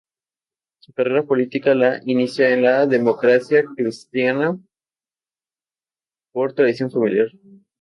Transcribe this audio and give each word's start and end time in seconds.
Su 0.79 0.93
carrera 0.93 1.21
política 1.21 1.75
la 1.75 2.01
inicia 2.05 2.49
en 2.49 2.63
la 2.63 2.87
Democracia 2.87 3.63
Cristiana, 3.75 4.57
por 6.33 6.53
tradición 6.53 6.89
familiar. 6.89 7.27